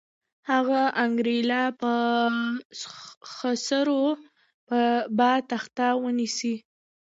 [0.51, 1.61] هغه انګېرله
[2.79, 2.85] چې
[3.33, 4.03] خسرو
[5.17, 6.55] به تخت ونیسي.